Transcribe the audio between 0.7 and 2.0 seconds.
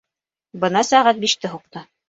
сәғәт биште һуҡты.